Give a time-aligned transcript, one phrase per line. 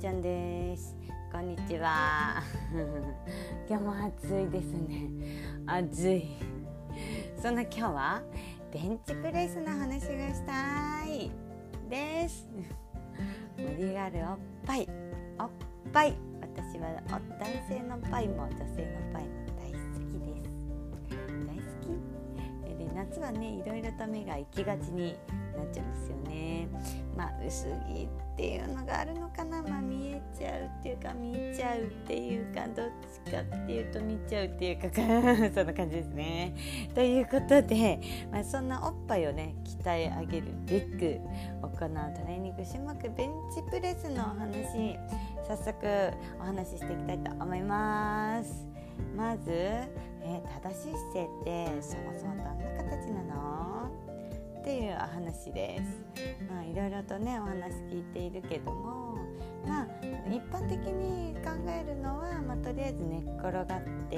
[0.00, 0.96] ちゃんです。
[1.30, 2.42] こんにちは。
[3.68, 5.10] 今日も暑いですね。
[5.66, 6.26] 暑い。
[7.36, 8.22] そんな今日は
[8.72, 11.30] ベンチプレスの話がしたい。
[11.90, 12.48] です。
[13.58, 14.88] 盛り上がるおっぱい。
[15.38, 15.50] おっ
[15.92, 16.14] ぱい。
[16.40, 17.20] 私は男
[17.68, 19.76] 性のパイも女性のパイも大好
[20.08, 20.50] きです。
[21.46, 21.62] 大好
[22.72, 22.78] き？
[22.78, 25.18] で夏はねいろいろと目が行きがちに
[25.60, 26.68] なっちゃうんですよね。
[27.16, 29.62] まあ薄着っていうのがあるのかな。
[29.62, 32.86] まあ見えちゃうっていうか見ちゃうっていうかどっ
[33.24, 34.88] ちかっていうと見ちゃうっていうか
[35.54, 36.54] そんな感じですね。
[36.94, 38.00] ということで、
[38.30, 41.20] まあ、そんなおっぱいをね鍛え上げるべく
[41.62, 41.86] 行うト
[42.26, 44.96] レーニング種目ベンチプレスのお話
[45.46, 45.76] 早速
[46.40, 48.66] お話ししていきたいと思います。
[49.16, 54.09] まず、えー、正しい姿勢ってそもそもどんな形なの？
[54.60, 56.44] っていうお話です。
[56.50, 59.16] まあいろいろとねお話聞いているけども
[59.66, 59.86] まあ
[60.28, 63.64] 一般的に考えるのは、まあ、とりあえず寝っ転がっ
[64.10, 64.16] て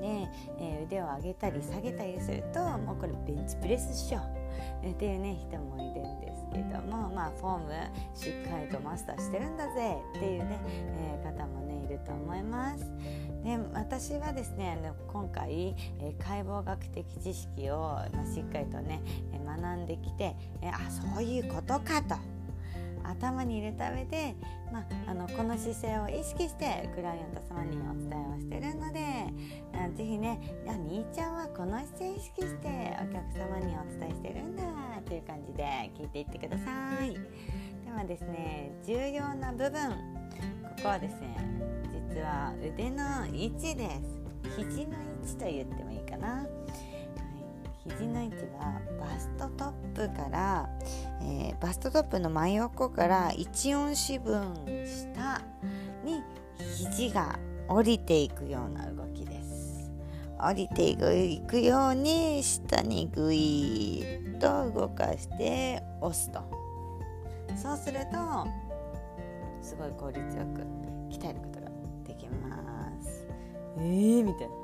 [0.00, 7.72] ねえー、腕を上げたり下げたりするともうこれベンチプレスっしょっていうね人もいるんですけどもまあフォーム
[8.14, 12.86] しっかりとマスターしてるんだぜっていうね、えー、方もねいると思います。
[13.44, 17.98] で私はですね今回、え、解剖学的知識を、
[18.32, 19.00] しっかりとね、
[19.46, 22.16] 学んできて、あそういうことかと
[23.02, 24.34] 頭に入れた上で、
[24.72, 29.00] まあ、あのこの姿勢を意識してクライアント様にお伝えをしてるので
[29.96, 34.62] 是非ね「兄ちゃんはこの姿勢意識してお客様にお伝えしてるんだ」
[35.00, 37.14] っていう感じで聞いていってください。
[37.84, 40.19] ではですね重要な部分
[40.80, 41.36] ここはですね
[42.08, 44.56] 実は腕の位置です。
[44.56, 50.70] 肘の位置と言ってもいいかな、はい、肘の位置はバストトップから、
[51.20, 54.54] えー、バストトップの真横から1音四分
[54.86, 55.42] 下
[56.02, 56.22] に
[56.78, 57.38] 肘が
[57.68, 59.92] 降りていくような動きです。
[60.38, 66.40] 降りていくように下にグイッと動かして押すと。
[67.54, 68.70] そうすると
[69.62, 70.79] すごい効率よく
[71.20, 71.60] 鍛えること
[72.48, 73.26] ます。
[73.76, 74.54] えーみたいな。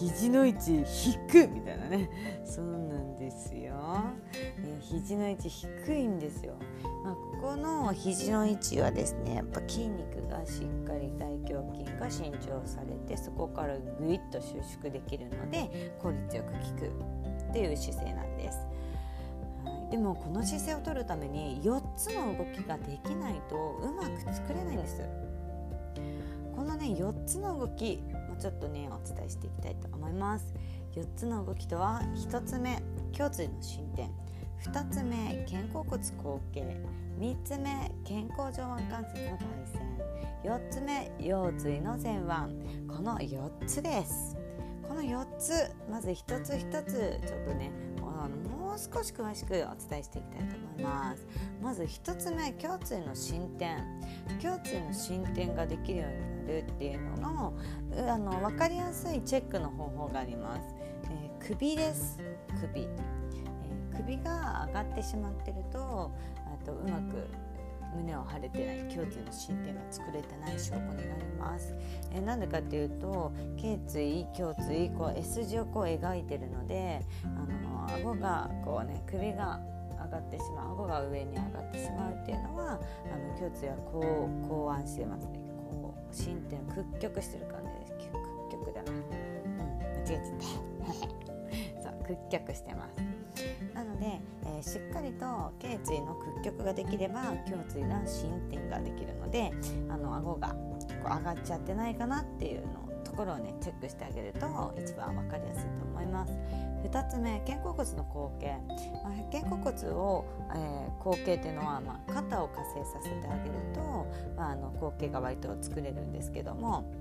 [0.00, 2.08] 肘の位置低みたいなね。
[2.44, 3.74] そうなんですよ、
[4.58, 6.54] えー、肘の位置低いんですよ、
[7.04, 18.58] まあ、ここの肘の位置はですねやっぱ筋肉がしっかり大胸筋が伸長されてそこからぐいっと収縮できるので効率よく効くっていう姿勢なんです、
[19.64, 25.02] はい、でもこの姿勢を取るために4つの動きができないとうまく作れないんです
[26.54, 30.54] このね4つの動きもちょっとねお伝えしていきたいと思います。
[30.94, 32.82] 4つの動きとは1つ目
[33.18, 34.10] 胸椎の進展。
[34.64, 36.76] 2つ目肩甲骨後傾。
[37.18, 42.28] 3つ目肩甲上腕関節の外旋4つ目腰椎の前腕。
[42.86, 44.36] この4つです。
[44.86, 45.52] この4つ
[45.90, 47.70] まず一つ一つちょっとね
[48.00, 51.26] もう少し詳しくお伝えしていきたいと思います。
[51.62, 53.84] まず1つ目胸椎の進展。
[54.42, 57.54] 胸椎の進展ができるようにるっていうのの
[58.08, 60.60] あの分かりやすいチェックの方法があります、
[61.10, 62.18] えー、首です。
[62.60, 66.10] 首、えー、首が上がってしまってると
[66.46, 67.28] あとうまく
[67.96, 71.74] 胸を張れてない胸椎の進展が作れてない証拠になります。
[72.12, 79.60] えー、なんでかっていうと頸椎胸椎こう S 字をこう描いてるのであの顎がこうね首が
[80.04, 82.78] 上がってしまう顎が上に上がってしまうっていうのはあの
[83.40, 85.43] 胸椎はこう考案してますね。
[86.14, 88.82] 進展を屈曲してる感じです屈曲だ。
[88.82, 88.98] な、うん、
[89.68, 90.22] 間違えちゃっ
[91.82, 91.82] た。
[91.82, 93.14] そう屈曲してます。
[93.74, 95.26] なので、えー、しっかりと
[95.58, 99.50] 頸椎の屈曲ができれば胸椎が進展ができるので
[99.88, 104.46] あの顎がこう上がっちゃってないかなっていうのところをねチェックしてあげると
[104.78, 106.32] 一番分かりやすいと思います。
[106.84, 108.60] 2つ目肩甲骨の後傾、
[109.02, 110.24] まあ、肩甲骨を、
[110.54, 114.06] えー、後傾っていうのは、まあ、肩を活性させてあげると、
[114.36, 116.92] まあ、あの後傾が割と作れるんですけども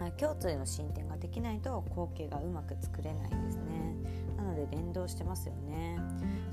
[0.00, 3.62] まあ胸椎の進展ができないと後傾がうまく作れないんですね。
[4.36, 5.98] なので連動してますよね。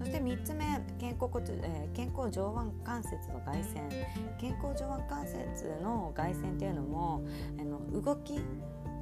[0.00, 0.64] そして3つ目
[1.00, 3.88] 肩甲骨、えー、肩甲上腕関節の外旋。
[4.40, 7.22] 肩甲上腕関節の外旋っていうのも
[7.60, 8.40] あの動き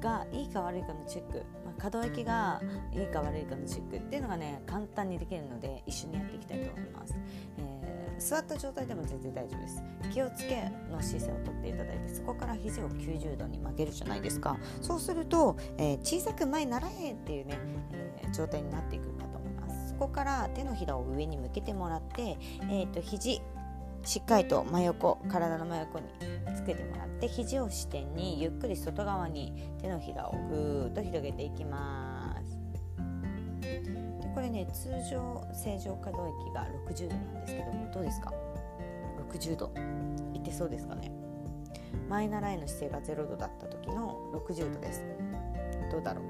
[0.01, 1.43] がいいか悪いかのチェック、
[1.77, 2.61] 可動域が
[2.93, 7.15] いいか悪いかのチェックっていうのがね簡単にできるので一緒にやっていきたいと思います、
[7.57, 9.83] えー、座った状態でも全然大丈夫です。
[10.11, 14.57] 気をつけの姿勢をとっていただいてそこから肘を90度に曲げるじゃないですか。
[14.81, 17.57] そうすると、えー、小さく前にならへんっていうね、
[17.91, 19.89] えー、状態になっていくかと思います。
[19.89, 23.41] そこから手のひらを上に向けてもらって、えーと、肘
[24.05, 26.05] しっかりと真横体の真横に
[26.55, 32.57] つけてもらって肘を支点にゆっくり外側に手のひらをぐーっと広げていきます。
[33.61, 33.81] で
[34.35, 38.31] これね通常正常可動域が60度なんですけどもどうですか
[39.31, 39.71] ？60度。
[40.35, 41.11] いってそうですかね？
[42.07, 45.03] 前習いの姿勢が0度だった時の60度です。
[45.91, 46.21] どうだろ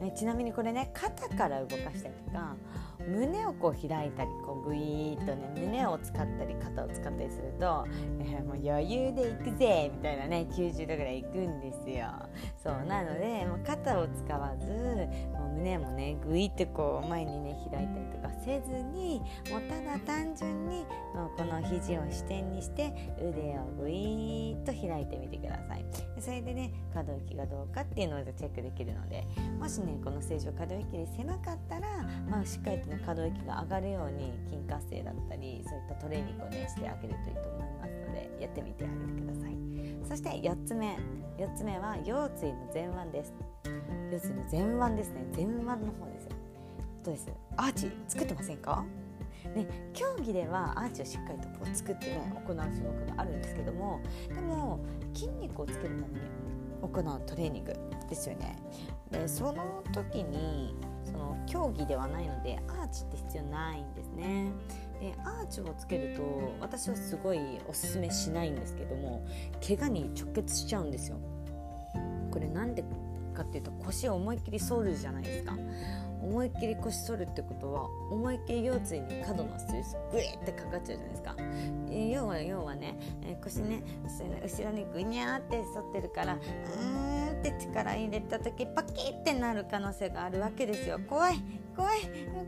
[0.00, 2.56] う、ね、ちなみにこれね肩から動かしたりとか
[3.06, 7.84] 胸をこう開いたりこうグイーッとね胸を使ったり肩を使ったりすると、
[8.20, 12.06] えー、もう余裕でいくぜみたいなね90度ぐらいいくんですよ。
[12.62, 14.66] そうなのでもう肩を使わず
[15.32, 19.20] もう胸もねグイッとこう前にね開いたりとかせずに
[19.50, 20.84] もうただ単純に
[21.14, 25.84] もうこの肘を支点にして腕をグイッと開いてみてください。
[26.20, 29.26] それでね可動域がどうかっていうのをチェックできるので
[29.58, 39.56] もしねこの正常可動域で狭かったら、まあ、しっかりとね可動域が上がるように筋活性だったりそういったトレーニングをねしてあげるといいと思いますのでやってみてあげてください。
[40.08, 40.98] そして4つ目。
[41.38, 43.32] 4つ目は腰椎の前腕です。
[44.12, 45.24] 腰椎の前腕ですね。
[45.34, 46.30] 前腕の方ですよ。
[47.04, 47.28] どうです？
[47.56, 48.84] アーチ作ってませんか？
[49.54, 54.80] ね、競技ではアーチをしっかりとこう作ってね行う種目があるんですけどもでも
[55.12, 56.20] 筋肉をつけるために
[56.80, 57.76] 行うトレーニング
[58.08, 58.56] ですよね。
[59.10, 60.74] でその時に
[61.04, 64.50] その競技ではないのでアーチって必要ないんですね。
[65.00, 66.22] でアーチをつけると
[66.60, 69.26] 私はすごいおすすめしないんですけども
[69.66, 71.18] 怪我に直結しちゃうんですよ。
[72.30, 72.84] これなんで
[73.34, 75.56] かっていうと腰を思いっきり反るじゃないですか。
[76.22, 81.36] 思いっきり腰反るってことは思いっきり腰椎に過度なストレスグイってかかっちゃうじゃないですか、
[81.92, 82.96] 要は要はね、
[83.42, 83.82] 腰ね
[84.42, 90.98] 後ろにグニャーって反ってるからうーんって力入れた時パキってなる可能性があるわけですよ。
[91.06, 91.36] 怖い
[91.76, 92.00] 怖い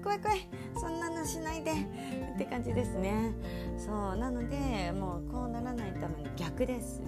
[0.03, 0.49] 怖い怖い。
[0.81, 1.73] そんなのしないで。
[1.73, 3.33] って感じですね。
[3.77, 7.03] そうなのでもうこうならないために逆です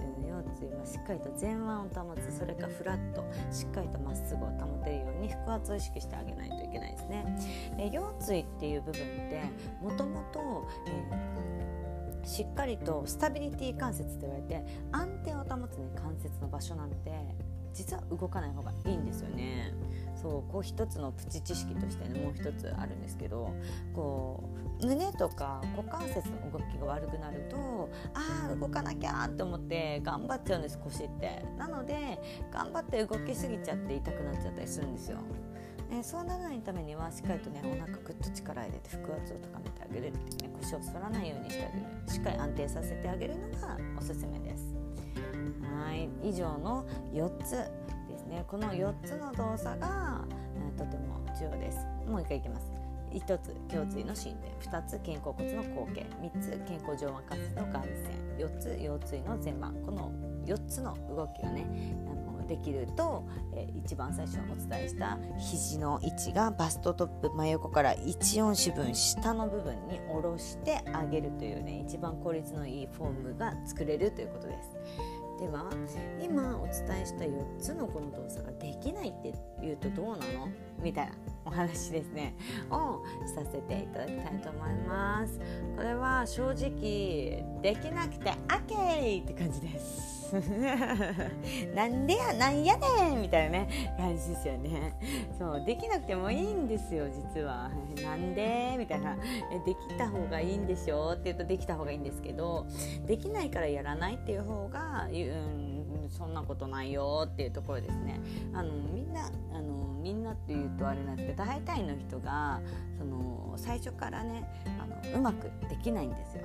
[0.59, 2.37] 椎はしっかりと前腕を保つ。
[2.37, 3.23] それかフラット。
[3.51, 7.25] しっかりとまっすぐを保てるように腹圧を意識してあげないといけないですね。
[7.77, 9.43] で腰椎っていう部分って
[9.81, 10.67] もともと
[12.23, 17.11] しっかりとスタビリティ関節と言われて安定を保つ、ね、関節の場所なので
[17.73, 19.73] 実は動かない方がいいんですよね。
[20.15, 23.53] そうこう一つのプチ知識としてねもう一つあるんですけど
[23.93, 24.49] こ
[24.81, 32.19] う胸とか股関節の動きが悪くなるとあー動かなきゃって思って頑張っちゃうんです腰ってなので
[32.51, 35.19] 頑張って動きすぎちゃって痛くなっちゃったりするんですよ。
[35.91, 44.68] えそうならないためにはしっかりとねお腹ぐっと力入れて腹圧を高めてあげるっていうね腰を反らないようにしてあげるしっかり安定させてあげるのがおすすめです。
[45.79, 46.09] はい。
[46.23, 47.51] 以上の4つ
[48.07, 48.43] ですね。
[48.47, 51.79] この4つの動作が、えー、とても重要です。
[52.07, 52.71] もう一回いきます。
[53.11, 54.51] 1つ胸椎の進展。
[54.71, 56.05] 2つ肩甲骨の後傾。
[56.21, 60.11] 3つ肩甲上腕関節の外旋4つ腰椎の前腕この
[60.45, 61.65] 4つの動きがね
[62.07, 74.69] あのできると、えー、一番最初にお伝えした肘の位置がバストトップ真横から14指分下の部分に下ろしてあげるというね一番効率のいいフォームが作れるということです。
[75.39, 75.69] では
[76.21, 80.49] 今お伝えした4つのこの動作ができないって言うとどうなの？
[80.81, 81.13] みたいな
[81.45, 82.35] お話ですね。
[82.69, 83.01] を
[83.33, 85.39] させていただきたいと思います。
[85.77, 90.18] これは正直できなくて OK って感じです。
[91.75, 94.93] なんでやなんやねんみたいなね感じですよね。
[95.37, 97.69] そうできなくてもいいんですよ実は。
[98.03, 99.15] なんでみたいな。
[99.65, 102.65] できた方がいいんでしょって言うとできた方がいいんですけど
[103.05, 108.19] できないからやらないっていう方が、うん、そんなことないよっていうところですね。
[108.53, 112.61] あのみんなあのみんなっていうとあれなんですけど大体の人が
[112.97, 114.47] その最初からね
[114.79, 116.43] あのうまくできないんですよ。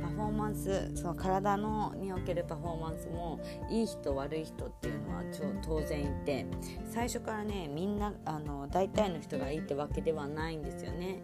[0.00, 5.22] パフォーマンスその体のにおけるパフォーマンスもいい人悪い人っていうのは
[5.62, 6.46] 当然いて
[6.90, 11.22] 最初からねみんなあの大体の人がいいってわけではないんですよね。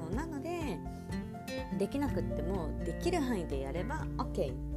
[0.00, 0.78] そうなので
[1.78, 4.73] できなくってもできる範囲でやれば OK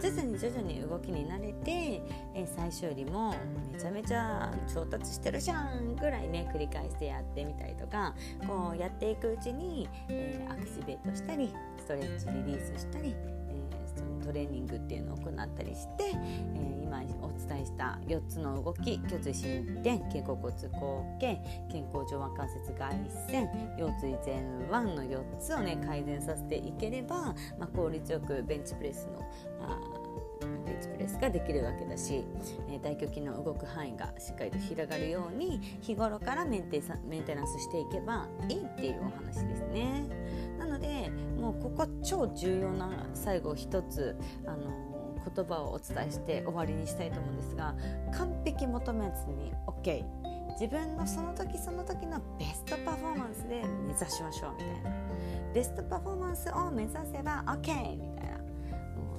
[0.00, 2.02] 徐々に徐々に動きに慣れて、
[2.34, 3.34] え最初よりも
[3.72, 8.14] めちゃめちゃ調達してるじゃんぐらいね繰り返してやってみたりとか
[8.46, 13.14] こうやっていくうちに、え、アクティベートしたりストレッチリリースしたり、
[13.96, 16.04] そのトレーニングっていうのを行ったりして、
[16.54, 21.38] えー、今お伝えした4つの動き胸椎伸展肩甲骨後傾
[21.70, 22.92] 肩甲上腕関節外
[23.28, 29.20] 旋腰椎前腕の4つをね改善させていければ、まあ、効率よくベンチプレスの
[29.62, 29.78] あ
[30.66, 32.24] ベンチプレスができるわけだし、
[32.68, 40.04] えー、大胸筋の動く範囲がしっかりと広がるように日頃からメンテメンテナンスしていけばいいっていうお話ですね。
[40.58, 44.86] なのでもうここ超重要な最後一つあの
[45.34, 47.74] 言葉をお伝えして終わりにしたいと思うんですが
[48.12, 50.04] 完璧求めずに OK
[50.58, 54.90] 自分のその時その時のベストパフォーマンスで目指しましょうみたいな。
[55.52, 58.40] ベストパフォーマンスを目指せば OK みたいな。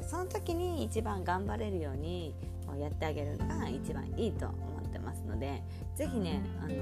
[0.01, 2.33] その時に一番頑張れるように
[2.79, 4.55] やってあげるのが一番いいと思
[4.87, 5.63] ってますので
[5.95, 6.75] 是非ねあの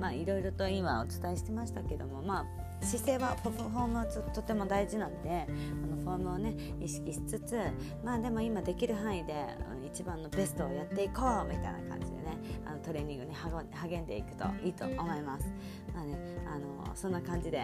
[0.00, 2.46] まあいろいろと今お伝えしてましたけどもまあ
[2.82, 7.58] 姿勢はフォームはとても大事なんであのフォームをね意識しつつ
[8.04, 9.46] まあでも今できる範囲で
[9.86, 15.52] 一番のベストをやっていこうみたいな感じでねあのトレーニングに励んでいくといいと思います。
[15.94, 17.58] まあね、あのそんな感じで、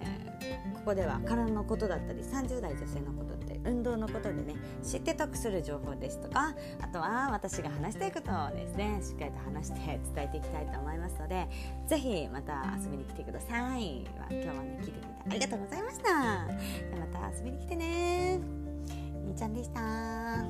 [0.00, 9.80] えー、ここでは体のことだったり30代女性のこと運動のことでね知って得する情報ですとかあとは私が話したいことをですねしっかりと話して
[10.14, 11.48] 伝えていきたいと思いますので
[11.86, 14.04] 是非また遊びに来てください。
[14.30, 16.12] 今日はね聞いてくれてありがとうございました。
[16.12, 18.38] また遊びに来てね。
[19.24, 20.44] みーちゃんでした。